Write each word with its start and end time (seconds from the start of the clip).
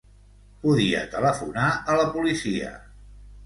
Podia 0.63 1.03
telefonar 1.11 1.67
a 1.95 2.01
la 2.03 2.09
policia. 2.19 2.77